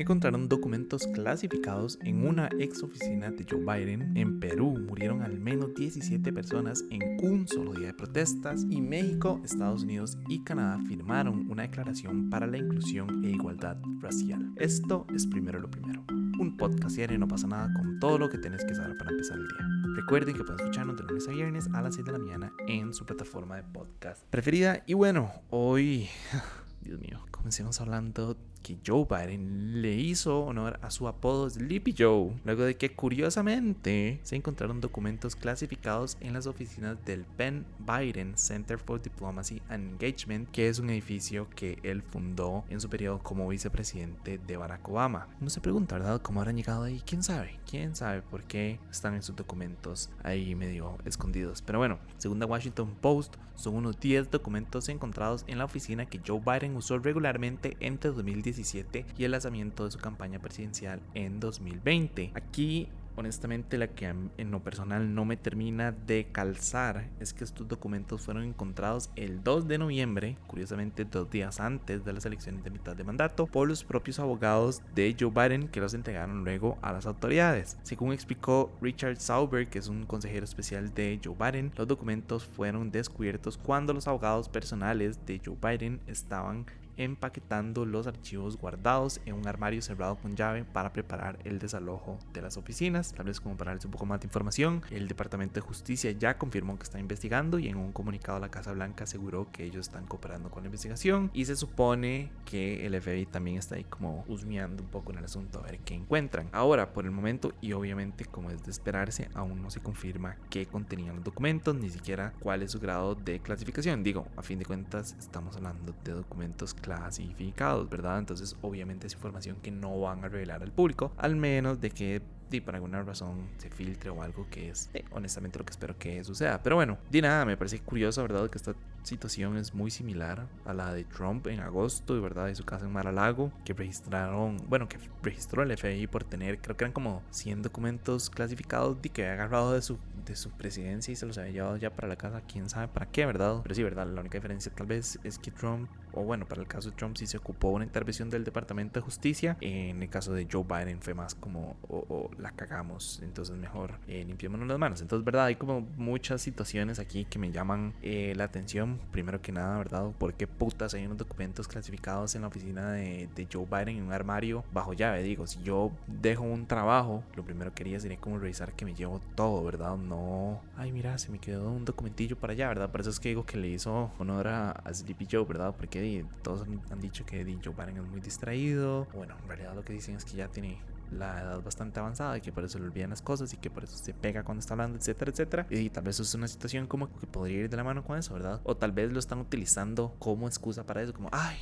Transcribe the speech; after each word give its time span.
encontraron 0.00 0.48
documentos 0.48 1.06
clasificados 1.06 1.98
en 2.02 2.26
una 2.26 2.48
ex 2.58 2.82
oficina 2.82 3.30
de 3.30 3.46
Joe 3.48 3.60
Biden. 3.60 4.16
En 4.16 4.40
Perú 4.40 4.76
murieron 4.76 5.22
al 5.22 5.38
menos 5.38 5.72
17 5.74 6.32
personas 6.32 6.84
en 6.90 7.16
un 7.22 7.46
solo 7.46 7.72
día 7.74 7.88
de 7.88 7.94
protestas. 7.94 8.66
Y 8.68 8.80
México, 8.80 9.40
Estados 9.44 9.84
Unidos 9.84 10.18
y 10.28 10.42
Canadá 10.42 10.80
firmaron 10.88 11.48
una 11.48 11.62
declaración 11.62 12.28
para 12.28 12.48
la 12.48 12.58
inclusión 12.58 13.24
e 13.24 13.30
igualdad 13.30 13.76
racial. 14.00 14.52
Esto 14.56 15.06
es 15.14 15.28
primero 15.28 15.60
lo 15.60 15.70
primero. 15.70 16.04
Un 16.40 16.56
podcast 16.56 16.96
diario 16.96 17.16
no 17.16 17.28
pasa 17.28 17.46
nada 17.46 17.72
con 17.72 18.00
todo 18.00 18.18
lo 18.18 18.28
que 18.28 18.38
tienes 18.38 18.64
que 18.64 18.74
saber 18.74 18.96
para 18.96 19.12
empezar 19.12 19.38
el 19.38 19.46
día. 19.46 19.94
Recuerden 19.94 20.34
que 20.34 20.42
pueden 20.42 20.60
escucharnos 20.60 20.96
de 20.96 21.04
lunes 21.04 21.28
a 21.28 21.30
viernes 21.30 21.68
a 21.72 21.80
las 21.80 21.94
6 21.94 22.04
de 22.04 22.12
la 22.12 22.18
mañana 22.18 22.52
en 22.66 22.92
su 22.92 23.06
plataforma 23.06 23.54
de 23.54 23.62
podcast 23.62 24.24
preferida. 24.24 24.82
Y 24.86 24.94
bueno, 24.94 25.30
hoy, 25.50 26.08
Dios 26.84 27.00
mío, 27.00 27.18
comencemos 27.30 27.80
hablando 27.80 28.36
que 28.62 28.78
Joe 28.84 29.06
Biden 29.08 29.82
le 29.82 29.94
hizo 29.94 30.40
honor 30.40 30.78
a 30.82 30.90
su 30.90 31.06
apodo 31.06 31.48
Sleepy 31.50 31.94
Joe, 31.96 32.32
luego 32.44 32.64
de 32.64 32.76
que 32.76 32.94
curiosamente 32.94 34.20
se 34.22 34.36
encontraron 34.36 34.80
documentos 34.80 35.36
clasificados 35.36 36.16
en 36.20 36.32
las 36.32 36.46
oficinas 36.46 36.96
del 37.04 37.24
Penn 37.24 37.66
Biden 37.78 38.38
Center 38.38 38.78
for 38.78 39.02
Diplomacy 39.02 39.60
and 39.68 39.92
Engagement, 39.92 40.50
que 40.50 40.68
es 40.68 40.78
un 40.78 40.88
edificio 40.88 41.48
que 41.50 41.78
él 41.82 42.02
fundó 42.02 42.64
en 42.70 42.80
su 42.80 42.88
periodo 42.88 43.18
como 43.18 43.48
vicepresidente 43.48 44.38
de 44.38 44.56
Barack 44.56 44.88
Obama. 44.88 45.28
No 45.40 45.50
se 45.50 45.60
pregunta, 45.60 45.98
¿verdad?, 45.98 46.22
cómo 46.22 46.40
habrán 46.40 46.56
llegado 46.56 46.84
ahí. 46.84 47.02
¿Quién 47.04 47.22
sabe? 47.22 47.58
¿Quién 47.68 47.94
sabe 47.94 48.22
por 48.22 48.44
qué 48.44 48.78
están 48.90 49.14
esos 49.14 49.36
documentos 49.36 50.08
ahí 50.22 50.54
medio 50.54 50.96
escondidos? 51.04 51.60
Pero 51.60 51.80
bueno, 51.80 51.98
según 52.16 52.38
The 52.38 52.46
Washington 52.46 52.94
Post, 53.00 53.36
son 53.56 53.74
unos 53.76 54.00
10 54.00 54.30
documentos 54.30 54.88
encontrados 54.88 55.44
en 55.46 55.58
la 55.58 55.64
oficina 55.64 56.06
que 56.06 56.20
Joe 56.26 56.40
Biden 56.40 56.73
usó 56.76 56.98
regularmente 56.98 57.76
entre 57.80 58.10
2017 58.10 59.06
y 59.16 59.24
el 59.24 59.30
lanzamiento 59.32 59.84
de 59.84 59.90
su 59.90 59.98
campaña 59.98 60.38
presidencial 60.38 61.00
en 61.14 61.40
2020. 61.40 62.32
Aquí 62.34 62.88
honestamente 63.16 63.78
la 63.78 63.88
que 63.88 64.06
en 64.06 64.50
lo 64.50 64.62
personal 64.62 65.14
no 65.14 65.24
me 65.24 65.36
termina 65.36 65.92
de 65.92 66.26
calzar 66.32 67.10
es 67.20 67.32
que 67.32 67.44
estos 67.44 67.68
documentos 67.68 68.22
fueron 68.22 68.44
encontrados 68.44 69.10
el 69.16 69.42
2 69.42 69.68
de 69.68 69.78
noviembre, 69.78 70.36
curiosamente 70.46 71.04
dos 71.04 71.30
días 71.30 71.60
antes 71.60 72.04
de 72.04 72.12
las 72.12 72.26
elecciones 72.26 72.64
de 72.64 72.70
mitad 72.70 72.96
de 72.96 73.04
mandato, 73.04 73.46
por 73.46 73.68
los 73.68 73.84
propios 73.84 74.18
abogados 74.18 74.82
de 74.94 75.16
Joe 75.18 75.30
Biden 75.30 75.68
que 75.68 75.80
los 75.80 75.94
entregaron 75.94 76.44
luego 76.44 76.78
a 76.82 76.92
las 76.92 77.06
autoridades. 77.06 77.78
Según 77.82 78.12
explicó 78.12 78.72
Richard 78.80 79.16
Sauber, 79.20 79.68
que 79.68 79.78
es 79.78 79.88
un 79.88 80.04
consejero 80.04 80.44
especial 80.44 80.92
de 80.94 81.20
Joe 81.22 81.36
Biden, 81.38 81.72
los 81.76 81.88
documentos 81.88 82.44
fueron 82.44 82.90
descubiertos 82.90 83.58
cuando 83.58 83.92
los 83.92 84.08
abogados 84.08 84.48
personales 84.48 85.24
de 85.26 85.40
Joe 85.44 85.56
Biden 85.60 86.00
estaban 86.06 86.66
empaquetando 86.96 87.84
los 87.84 88.06
archivos 88.06 88.56
guardados 88.56 89.20
en 89.26 89.34
un 89.34 89.46
armario 89.46 89.82
cerrado 89.82 90.16
con 90.16 90.36
llave 90.36 90.64
para 90.64 90.92
preparar 90.92 91.38
el 91.44 91.58
desalojo 91.58 92.18
de 92.32 92.42
las 92.42 92.56
oficinas. 92.56 93.12
Tal 93.12 93.26
vez 93.26 93.40
como 93.40 93.56
para 93.56 93.70
darles 93.70 93.84
un 93.84 93.90
poco 93.90 94.06
más 94.06 94.20
de 94.20 94.26
información, 94.26 94.82
el 94.90 95.08
Departamento 95.08 95.54
de 95.54 95.60
Justicia 95.60 96.10
ya 96.12 96.38
confirmó 96.38 96.76
que 96.76 96.84
está 96.84 96.98
investigando 96.98 97.58
y 97.58 97.68
en 97.68 97.76
un 97.76 97.92
comunicado 97.92 98.38
la 98.38 98.50
Casa 98.50 98.72
Blanca 98.72 99.04
aseguró 99.04 99.50
que 99.50 99.64
ellos 99.64 99.86
están 99.86 100.06
cooperando 100.06 100.50
con 100.50 100.62
la 100.62 100.68
investigación 100.68 101.30
y 101.32 101.44
se 101.44 101.56
supone 101.56 102.30
que 102.44 102.86
el 102.86 103.00
FBI 103.00 103.26
también 103.26 103.58
está 103.58 103.76
ahí 103.76 103.84
como 103.84 104.24
husmeando 104.28 104.82
un 104.82 104.88
poco 104.88 105.12
en 105.12 105.18
el 105.18 105.24
asunto 105.24 105.58
a 105.58 105.62
ver 105.62 105.78
qué 105.80 105.94
encuentran. 105.94 106.48
Ahora, 106.52 106.92
por 106.92 107.04
el 107.04 107.10
momento 107.10 107.52
y 107.60 107.72
obviamente 107.72 108.24
como 108.24 108.50
es 108.50 108.64
de 108.64 108.70
esperarse, 108.70 109.28
aún 109.34 109.62
no 109.62 109.70
se 109.70 109.80
confirma 109.80 110.36
qué 110.50 110.66
contenían 110.66 111.16
los 111.16 111.24
documentos, 111.24 111.74
ni 111.74 111.90
siquiera 111.90 112.32
cuál 112.40 112.62
es 112.62 112.72
su 112.72 112.80
grado 112.80 113.14
de 113.14 113.40
clasificación. 113.40 114.02
Digo, 114.02 114.26
a 114.36 114.42
fin 114.42 114.58
de 114.58 114.64
cuentas 114.64 115.16
estamos 115.18 115.56
hablando 115.56 115.94
de 116.04 116.12
documentos 116.12 116.74
clasificados, 116.84 117.88
¿verdad? 117.88 118.18
Entonces 118.18 118.56
obviamente 118.60 119.06
es 119.06 119.14
información 119.14 119.56
que 119.62 119.70
no 119.70 119.98
van 120.00 120.22
a 120.22 120.28
revelar 120.28 120.62
al 120.62 120.70
público, 120.70 121.12
al 121.16 121.34
menos 121.34 121.80
de 121.80 121.90
que 121.90 122.22
y 122.50 122.60
por 122.60 122.74
alguna 122.76 123.02
razón 123.02 123.48
se 123.56 123.68
filtre 123.68 124.10
o 124.10 124.22
algo 124.22 124.46
que 124.48 124.68
es 124.68 124.88
eh, 124.94 125.04
honestamente 125.10 125.58
lo 125.58 125.64
que 125.64 125.72
espero 125.72 125.98
que 125.98 126.22
suceda. 126.22 126.62
Pero 126.62 126.76
bueno, 126.76 126.98
de 127.10 127.22
nada, 127.22 127.44
me 127.44 127.56
parece 127.56 127.80
curioso, 127.80 128.22
¿verdad? 128.22 128.48
Que 128.48 128.58
esta 128.58 128.74
situación 129.04 129.56
es 129.56 129.74
muy 129.74 129.90
similar 129.90 130.46
a 130.64 130.74
la 130.74 130.92
de 130.92 131.04
Trump 131.04 131.46
en 131.46 131.60
agosto, 131.60 132.20
verdad, 132.20 132.46
de 132.46 132.54
su 132.54 132.64
casa 132.64 132.86
en 132.86 132.92
Mar-a-Lago, 132.92 133.52
que 133.64 133.72
registraron, 133.72 134.56
bueno, 134.68 134.88
que 134.88 134.98
registró 135.22 135.62
el 135.62 135.76
FBI 135.76 136.06
por 136.06 136.24
tener, 136.24 136.58
creo 136.58 136.76
que 136.76 136.84
eran 136.84 136.92
como 136.92 137.22
100 137.30 137.62
documentos 137.62 138.30
clasificados 138.30 139.00
de 139.00 139.08
que 139.10 139.22
había 139.22 139.34
agarrado 139.34 139.72
de 139.72 139.82
su, 139.82 139.98
de 140.24 140.36
su 140.36 140.50
presidencia 140.50 141.12
y 141.12 141.16
se 141.16 141.26
los 141.26 141.38
había 141.38 141.52
llevado 141.52 141.76
ya 141.76 141.90
para 141.90 142.08
la 142.08 142.16
casa, 142.16 142.42
quién 142.50 142.68
sabe 142.68 142.88
para 142.88 143.06
qué, 143.06 143.26
¿verdad? 143.26 143.60
Pero 143.62 143.74
sí, 143.74 143.82
¿verdad? 143.82 144.06
La 144.06 144.20
única 144.20 144.38
diferencia 144.38 144.72
tal 144.74 144.86
vez 144.86 145.18
es 145.22 145.38
que 145.38 145.50
Trump, 145.50 145.88
o 146.12 146.22
bueno, 146.22 146.46
para 146.46 146.60
el 146.60 146.68
caso 146.68 146.90
de 146.90 146.96
Trump 146.96 147.16
sí 147.16 147.26
se 147.26 147.36
ocupó 147.36 147.68
una 147.68 147.84
intervención 147.84 148.30
del 148.30 148.44
Departamento 148.44 149.00
de 149.00 149.04
Justicia, 149.04 149.56
en 149.60 150.02
el 150.02 150.08
caso 150.08 150.32
de 150.32 150.46
Joe 150.50 150.64
Biden 150.64 151.00
fue 151.00 151.14
más 151.14 151.34
como, 151.34 151.76
o, 151.88 152.30
la 152.38 152.52
cagamos, 152.52 153.20
entonces 153.22 153.56
mejor 153.56 153.98
eh, 154.08 154.24
las 154.66 154.78
manos. 154.78 155.00
Entonces, 155.00 155.24
¿verdad? 155.24 155.46
Hay 155.46 155.56
como 155.56 155.80
muchas 155.96 156.42
situaciones 156.42 156.98
aquí 156.98 157.24
que 157.24 157.38
me 157.38 157.50
llaman 157.50 157.94
eh, 158.02 158.32
la 158.36 158.44
atención 158.44 158.93
primero 159.10 159.40
que 159.40 159.52
nada, 159.52 159.78
¿verdad? 159.78 160.10
¿Por 160.18 160.34
qué 160.34 160.46
putas 160.46 160.94
hay 160.94 161.06
unos 161.06 161.18
documentos 161.18 161.68
clasificados 161.68 162.34
en 162.34 162.42
la 162.42 162.48
oficina 162.48 162.92
de, 162.92 163.28
Joe 163.52 163.66
Biden 163.66 163.98
en 163.98 164.04
un 164.04 164.12
armario 164.12 164.64
bajo 164.72 164.92
llave? 164.92 165.22
Digo, 165.22 165.46
si 165.46 165.62
yo 165.62 165.90
dejo 166.06 166.44
un 166.44 166.66
trabajo, 166.66 167.22
lo 167.36 167.44
primero 167.44 167.74
que 167.74 167.82
haría 167.82 168.00
sería 168.00 168.18
como 168.18 168.38
revisar 168.38 168.72
que 168.72 168.84
me 168.84 168.94
llevo 168.94 169.20
todo, 169.34 169.62
¿verdad? 169.64 169.96
No, 169.96 170.60
ay, 170.76 170.92
mira, 170.92 171.18
se 171.18 171.30
me 171.30 171.38
quedó 171.38 171.70
un 171.70 171.84
documentillo 171.84 172.36
para 172.36 172.52
allá, 172.52 172.68
¿verdad? 172.68 172.90
Por 172.90 173.00
eso 173.00 173.10
es 173.10 173.20
que 173.20 173.28
digo 173.28 173.44
que 173.44 173.56
le 173.56 173.68
hizo 173.68 174.10
honor 174.18 174.48
a, 174.48 174.82
Sleepy 174.92 175.26
Joe, 175.30 175.44
¿verdad? 175.44 175.74
Porque 175.76 176.24
todos 176.42 176.66
han, 176.90 177.00
dicho 177.00 177.26
que 177.26 177.44
Joe 177.62 177.74
Biden 177.74 177.98
es 177.98 178.08
muy 178.08 178.20
distraído. 178.20 179.06
Bueno, 179.12 179.34
en 179.42 179.48
realidad 179.48 179.74
lo 179.74 179.84
que 179.84 179.92
dicen 179.92 180.16
es 180.16 180.24
que 180.24 180.36
ya 180.36 180.48
tiene 180.48 180.78
la 181.14 181.40
edad 181.40 181.62
bastante 181.62 182.00
avanzada 182.00 182.36
y 182.36 182.40
que 182.40 182.52
por 182.52 182.64
eso 182.64 182.78
le 182.78 182.86
olvidan 182.86 183.10
las 183.10 183.22
cosas 183.22 183.52
y 183.54 183.56
que 183.56 183.70
por 183.70 183.84
eso 183.84 183.96
se 183.96 184.12
pega 184.12 184.42
cuando 184.42 184.60
está 184.60 184.74
hablando, 184.74 184.98
etcétera, 184.98 185.30
etcétera. 185.30 185.66
Y 185.70 185.90
tal 185.90 186.04
vez 186.04 186.20
es 186.20 186.34
una 186.34 186.48
situación 186.48 186.86
como 186.86 187.14
que 187.18 187.26
podría 187.26 187.60
ir 187.60 187.70
de 187.70 187.76
la 187.76 187.84
mano 187.84 188.04
con 188.04 188.18
eso, 188.18 188.34
¿verdad? 188.34 188.60
O 188.64 188.76
tal 188.76 188.92
vez 188.92 189.12
lo 189.12 189.18
están 189.18 189.38
utilizando 189.38 190.14
como 190.18 190.46
excusa 190.46 190.84
para 190.84 191.02
eso, 191.02 191.12
como, 191.12 191.28
ay, 191.32 191.56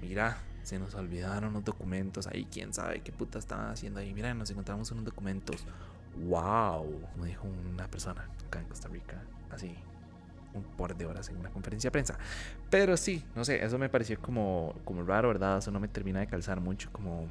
mira, 0.00 0.38
se 0.62 0.78
nos 0.78 0.94
olvidaron 0.94 1.52
los 1.52 1.64
documentos 1.64 2.26
ahí, 2.26 2.46
quién 2.50 2.72
sabe 2.72 3.00
qué 3.00 3.12
puta 3.12 3.38
estaban 3.38 3.70
haciendo 3.70 4.00
ahí. 4.00 4.12
Mira, 4.12 4.32
nos 4.34 4.50
encontramos 4.50 4.90
unos 4.90 5.04
documentos. 5.04 5.64
¡Wow! 6.26 7.08
Me 7.20 7.28
dijo 7.28 7.46
una 7.72 7.88
persona 7.88 8.28
acá 8.46 8.60
en 8.60 8.66
Costa 8.66 8.88
Rica, 8.88 9.22
así, 9.50 9.74
un 10.54 10.62
par 10.62 10.96
de 10.96 11.06
horas 11.06 11.28
en 11.28 11.36
una 11.36 11.50
conferencia 11.50 11.88
de 11.88 11.92
prensa. 11.92 12.18
Pero 12.68 12.96
sí, 12.96 13.24
no 13.34 13.44
sé, 13.44 13.64
eso 13.64 13.78
me 13.78 13.88
pareció 13.88 14.20
como, 14.20 14.74
como 14.84 15.02
raro, 15.02 15.28
¿verdad? 15.28 15.58
Eso 15.58 15.70
no 15.70 15.80
me 15.80 15.88
termina 15.88 16.20
de 16.20 16.26
calzar 16.26 16.60
mucho, 16.60 16.90
como 16.92 17.28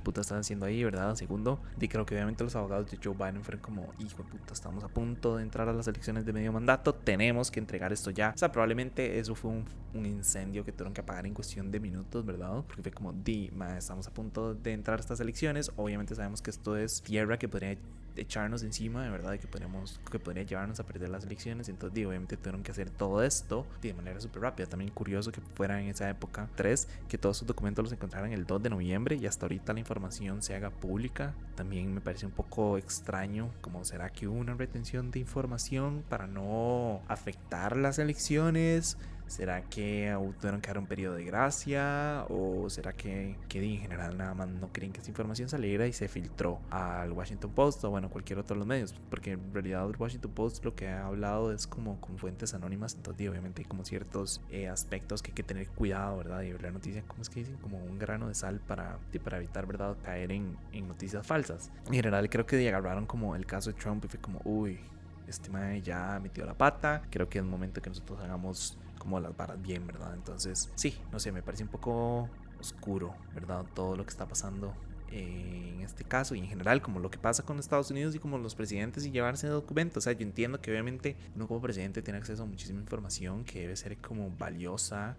qué 0.00 0.04
puta 0.04 0.22
están 0.22 0.38
haciendo 0.38 0.66
ahí, 0.66 0.82
¿verdad? 0.82 1.14
Segundo, 1.14 1.60
y 1.78 1.88
creo 1.88 2.06
que 2.06 2.14
obviamente 2.14 2.42
los 2.42 2.56
abogados 2.56 2.90
de 2.90 2.98
Joe 3.02 3.14
Biden 3.14 3.44
fueron 3.44 3.60
como, 3.60 3.92
hijo 3.98 4.22
de 4.22 4.28
puta, 4.30 4.54
estamos 4.54 4.82
a 4.82 4.88
punto 4.88 5.36
de 5.36 5.42
entrar 5.42 5.68
a 5.68 5.72
las 5.72 5.86
elecciones 5.86 6.24
de 6.24 6.32
medio 6.32 6.52
mandato, 6.52 6.94
tenemos 6.94 7.50
que 7.50 7.60
entregar 7.60 7.92
esto 7.92 8.10
ya. 8.10 8.32
O 8.34 8.38
sea, 8.38 8.50
probablemente 8.50 9.18
eso 9.18 9.34
fue 9.34 9.50
un, 9.50 9.64
un 9.94 10.06
incendio 10.06 10.64
que 10.64 10.72
tuvieron 10.72 10.94
que 10.94 11.02
apagar 11.02 11.26
en 11.26 11.34
cuestión 11.34 11.70
de 11.70 11.80
minutos, 11.80 12.24
¿verdad? 12.24 12.64
Porque 12.66 12.82
fue 12.82 12.92
como, 12.92 13.12
di, 13.12 13.50
estamos 13.76 14.06
a 14.06 14.10
punto 14.10 14.54
de 14.54 14.72
entrar 14.72 14.98
a 14.98 15.00
estas 15.00 15.20
elecciones, 15.20 15.70
obviamente 15.76 16.14
sabemos 16.14 16.40
que 16.40 16.50
esto 16.50 16.76
es 16.76 17.02
tierra 17.02 17.38
que 17.38 17.48
podría 17.48 17.76
echarnos 18.16 18.62
encima, 18.62 19.02
de 19.04 19.10
verdad, 19.10 19.38
que 19.38 19.46
podríamos, 19.46 20.00
que 20.10 20.18
podría 20.18 20.42
llevarnos 20.44 20.80
a 20.80 20.84
perder 20.84 21.08
las 21.08 21.24
elecciones. 21.24 21.68
Entonces, 21.68 22.06
obviamente 22.06 22.36
tuvieron 22.36 22.62
que 22.62 22.72
hacer 22.72 22.90
todo 22.90 23.22
esto 23.22 23.66
de 23.82 23.94
manera 23.94 24.20
súper 24.20 24.42
rápida. 24.42 24.66
También 24.66 24.90
curioso 24.90 25.32
que 25.32 25.40
fuera 25.54 25.80
en 25.80 25.88
esa 25.88 26.08
época 26.08 26.48
3, 26.56 26.88
que 27.08 27.18
todos 27.18 27.38
sus 27.38 27.46
documentos 27.46 27.82
los 27.82 27.92
encontraran 27.92 28.32
el 28.32 28.46
2 28.46 28.62
de 28.62 28.70
noviembre 28.70 29.16
y 29.16 29.26
hasta 29.26 29.46
ahorita 29.46 29.72
la 29.72 29.80
información 29.80 30.42
se 30.42 30.54
haga 30.54 30.70
pública. 30.70 31.34
También 31.54 31.92
me 31.92 32.00
parece 32.00 32.26
un 32.26 32.32
poco 32.32 32.78
extraño, 32.78 33.50
como 33.60 33.84
será 33.84 34.10
que 34.10 34.26
hubo 34.26 34.38
una 34.38 34.54
retención 34.54 35.10
de 35.10 35.20
información 35.20 36.04
para 36.08 36.26
no 36.26 37.02
afectar 37.08 37.76
las 37.76 37.98
elecciones. 37.98 38.96
¿Será 39.30 39.62
que 39.62 40.12
tuvieron 40.40 40.60
que 40.60 40.66
dar 40.66 40.78
un 40.78 40.88
periodo 40.88 41.14
de 41.14 41.22
gracia? 41.22 42.26
¿O 42.28 42.68
será 42.68 42.94
que, 42.94 43.36
que 43.48 43.62
en 43.62 43.78
general 43.78 44.18
nada 44.18 44.34
más 44.34 44.48
no 44.48 44.72
querían 44.72 44.92
que 44.92 44.98
esa 44.98 45.08
información 45.08 45.48
saliera 45.48 45.86
y 45.86 45.92
se 45.92 46.08
filtró 46.08 46.58
al 46.68 47.12
Washington 47.12 47.52
Post 47.52 47.84
o 47.84 47.90
bueno, 47.90 48.10
cualquier 48.10 48.40
otro 48.40 48.54
de 48.54 48.58
los 48.58 48.66
medios? 48.66 48.92
Porque 49.08 49.30
en 49.30 49.54
realidad 49.54 49.88
el 49.88 49.94
Washington 49.96 50.32
Post 50.32 50.64
lo 50.64 50.74
que 50.74 50.88
ha 50.88 51.06
hablado 51.06 51.52
es 51.52 51.68
como 51.68 52.00
con 52.00 52.18
fuentes 52.18 52.54
anónimas, 52.54 52.96
entonces 52.96 53.28
obviamente 53.28 53.62
hay 53.62 53.66
como 53.66 53.84
ciertos 53.84 54.42
eh, 54.50 54.68
aspectos 54.68 55.22
que 55.22 55.30
hay 55.30 55.34
que 55.36 55.44
tener 55.44 55.68
cuidado, 55.68 56.16
¿verdad? 56.16 56.42
Y 56.42 56.52
la 56.54 56.72
noticia, 56.72 57.04
¿cómo 57.06 57.22
es 57.22 57.30
que 57.30 57.38
dicen? 57.38 57.56
Como 57.58 57.78
un 57.78 58.00
grano 58.00 58.26
de 58.26 58.34
sal 58.34 58.58
para, 58.58 58.98
para 59.22 59.36
evitar, 59.36 59.64
¿verdad? 59.64 59.96
Caer 60.02 60.32
en, 60.32 60.56
en 60.72 60.88
noticias 60.88 61.24
falsas. 61.24 61.70
En 61.86 61.94
general 61.94 62.28
creo 62.30 62.46
que 62.46 62.68
agarraron 62.68 63.06
como 63.06 63.36
el 63.36 63.46
caso 63.46 63.70
de 63.70 63.78
Trump 63.78 64.04
y 64.06 64.08
fue 64.08 64.18
como, 64.18 64.40
uy, 64.42 64.80
este 65.28 65.50
man 65.50 65.80
ya 65.82 66.18
metió 66.20 66.44
la 66.44 66.54
pata, 66.54 67.02
creo 67.10 67.28
que 67.28 67.38
es 67.38 67.44
momento 67.44 67.80
que 67.80 67.90
nosotros 67.90 68.18
hagamos 68.20 68.76
como 69.00 69.18
las 69.18 69.36
varas 69.36 69.60
bien, 69.60 69.86
¿verdad? 69.86 70.14
Entonces, 70.14 70.70
sí, 70.76 70.96
no 71.10 71.18
sé, 71.18 71.32
me 71.32 71.42
parece 71.42 71.64
un 71.64 71.70
poco 71.70 72.28
oscuro, 72.60 73.16
¿verdad? 73.34 73.64
Todo 73.74 73.96
lo 73.96 74.04
que 74.04 74.10
está 74.10 74.28
pasando 74.28 74.74
eh, 75.10 75.72
en 75.74 75.80
este 75.80 76.04
caso 76.04 76.36
y 76.36 76.38
en 76.38 76.46
general 76.46 76.82
como 76.82 77.00
lo 77.00 77.10
que 77.10 77.18
pasa 77.18 77.42
con 77.42 77.58
Estados 77.58 77.90
Unidos 77.90 78.14
y 78.14 78.20
como 78.20 78.38
los 78.38 78.54
presidentes 78.54 79.04
y 79.06 79.10
llevarse 79.10 79.48
documentos. 79.48 79.96
O 79.96 80.00
sea, 80.02 80.12
yo 80.12 80.22
entiendo 80.22 80.60
que 80.60 80.70
obviamente 80.70 81.16
uno 81.34 81.48
como 81.48 81.60
presidente 81.60 82.02
tiene 82.02 82.18
acceso 82.18 82.44
a 82.44 82.46
muchísima 82.46 82.78
información 82.78 83.44
que 83.44 83.62
debe 83.62 83.74
ser 83.74 83.96
como 83.96 84.30
valiosa 84.30 85.16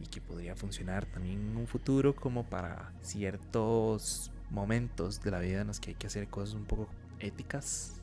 y 0.00 0.06
que 0.06 0.20
podría 0.20 0.54
funcionar 0.54 1.04
también 1.06 1.50
en 1.50 1.56
un 1.56 1.66
futuro 1.66 2.14
como 2.14 2.44
para 2.44 2.92
ciertos 3.02 4.30
momentos 4.50 5.20
de 5.22 5.30
la 5.30 5.40
vida 5.40 5.62
en 5.62 5.66
los 5.66 5.80
que 5.80 5.90
hay 5.90 5.96
que 5.96 6.06
hacer 6.06 6.28
cosas 6.28 6.54
un 6.54 6.64
poco 6.64 6.88
éticas 7.18 8.00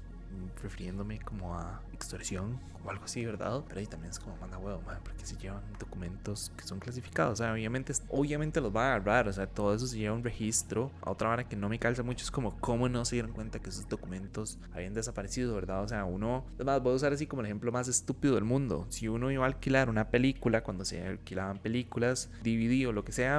refiriéndome 0.61 1.19
como 1.19 1.57
a 1.57 1.81
extorsión 1.93 2.59
o 2.83 2.89
algo 2.89 3.05
así, 3.05 3.25
¿verdad? 3.25 3.63
Pero 3.67 3.79
ahí 3.79 3.85
también 3.85 4.11
es 4.11 4.19
como 4.19 4.35
manda 4.37 4.57
huevo, 4.57 4.81
man, 4.81 4.99
porque 5.03 5.25
se 5.25 5.37
llevan 5.37 5.61
documentos 5.79 6.51
que 6.57 6.63
son 6.63 6.79
clasificados. 6.79 7.33
O 7.33 7.43
sea, 7.43 7.53
obviamente, 7.53 7.93
obviamente 8.09 8.61
los 8.61 8.75
va 8.75 8.85
a 8.85 8.95
agarrar, 8.95 9.27
o 9.27 9.33
sea, 9.33 9.47
todo 9.47 9.73
eso 9.75 9.87
se 9.87 9.97
lleva 9.97 10.15
un 10.15 10.23
registro. 10.23 10.91
A 11.01 11.11
otra 11.11 11.29
hora 11.29 11.43
que 11.43 11.55
no 11.55 11.69
me 11.69 11.79
calza 11.79 12.03
mucho 12.03 12.23
es 12.23 12.31
como 12.31 12.57
cómo 12.59 12.89
no 12.89 13.05
se 13.05 13.17
dieron 13.17 13.33
cuenta 13.33 13.59
que 13.59 13.69
esos 13.69 13.87
documentos 13.87 14.57
habían 14.73 14.93
desaparecido, 14.93 15.53
¿verdad? 15.55 15.83
O 15.83 15.87
sea, 15.87 16.05
uno, 16.05 16.45
además, 16.55 16.81
voy 16.81 16.93
a 16.93 16.95
usar 16.95 17.13
así 17.13 17.27
como 17.27 17.41
el 17.41 17.47
ejemplo 17.47 17.71
más 17.71 17.87
estúpido 17.87 18.35
del 18.35 18.43
mundo. 18.43 18.85
Si 18.89 19.07
uno 19.07 19.31
iba 19.31 19.43
a 19.43 19.47
alquilar 19.47 19.89
una 19.89 20.09
película, 20.09 20.63
cuando 20.63 20.85
se 20.85 21.05
alquilaban 21.05 21.59
películas, 21.59 22.29
DVD 22.43 22.87
o 22.87 22.91
lo 22.91 23.03
que 23.03 23.11
sea, 23.11 23.31